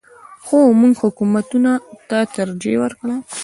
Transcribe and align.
خو 0.45 0.57
موږ 0.81 0.93
حکومتونو 1.03 1.73
ته 2.09 2.17
ترجیح 2.37 2.75
ورکړه. 2.81 3.15